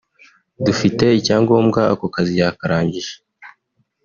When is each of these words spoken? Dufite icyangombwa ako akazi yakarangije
Dufite 0.65 1.05
icyangombwa 1.19 1.79
ako 1.93 2.05
akazi 2.09 2.33
yakarangije 2.41 3.13